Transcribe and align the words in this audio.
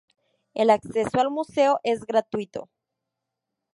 El 0.55 0.71
acceso 0.71 1.19
al 1.19 1.29
Museo 1.29 1.79
es 1.83 2.07
gratuito. 2.07 2.71